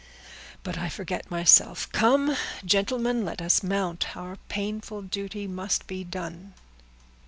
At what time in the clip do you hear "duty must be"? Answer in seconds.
5.03-6.03